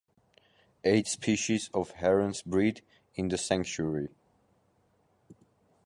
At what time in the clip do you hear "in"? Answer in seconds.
3.13-3.27